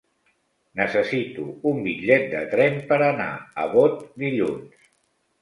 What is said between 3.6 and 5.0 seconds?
Bot dilluns.